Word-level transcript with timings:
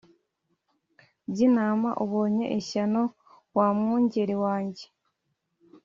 By 1.29 1.37
intama 1.47 1.89
ubonye 2.03 2.45
ishyano 2.59 3.01
wa 3.55 3.67
mwungeri 3.77 4.35
wanjye 4.43 4.85